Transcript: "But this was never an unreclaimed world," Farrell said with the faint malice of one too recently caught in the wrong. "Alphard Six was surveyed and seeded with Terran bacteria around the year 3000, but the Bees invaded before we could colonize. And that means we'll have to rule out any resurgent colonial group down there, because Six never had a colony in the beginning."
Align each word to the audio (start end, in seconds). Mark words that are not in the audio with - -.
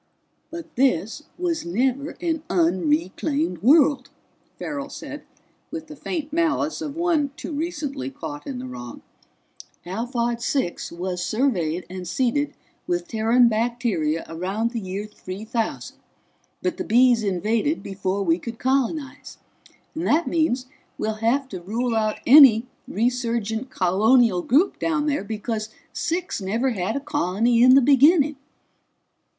"But 0.49 0.75
this 0.77 1.25
was 1.37 1.63
never 1.63 2.17
an 2.21 2.41
unreclaimed 2.49 3.59
world," 3.61 4.09
Farrell 4.57 4.89
said 4.89 5.21
with 5.69 5.85
the 5.85 5.95
faint 5.95 6.33
malice 6.33 6.81
of 6.81 6.95
one 6.95 7.29
too 7.37 7.51
recently 7.53 8.09
caught 8.09 8.47
in 8.47 8.57
the 8.57 8.65
wrong. 8.65 9.03
"Alphard 9.85 10.41
Six 10.41 10.91
was 10.91 11.23
surveyed 11.23 11.85
and 11.87 12.07
seeded 12.07 12.55
with 12.87 13.07
Terran 13.07 13.47
bacteria 13.47 14.25
around 14.27 14.71
the 14.71 14.79
year 14.79 15.05
3000, 15.05 15.95
but 16.63 16.77
the 16.77 16.83
Bees 16.83 17.21
invaded 17.21 17.83
before 17.83 18.23
we 18.23 18.39
could 18.39 18.57
colonize. 18.57 19.37
And 19.93 20.07
that 20.07 20.25
means 20.27 20.65
we'll 20.97 21.21
have 21.21 21.47
to 21.49 21.61
rule 21.61 21.95
out 21.95 22.17
any 22.25 22.65
resurgent 22.87 23.69
colonial 23.69 24.41
group 24.41 24.79
down 24.79 25.05
there, 25.05 25.23
because 25.23 25.69
Six 25.93 26.41
never 26.41 26.71
had 26.71 26.95
a 26.95 26.99
colony 26.99 27.61
in 27.61 27.75
the 27.75 27.81
beginning." 27.81 28.37